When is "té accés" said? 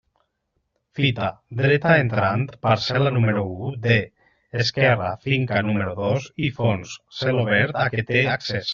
8.13-8.69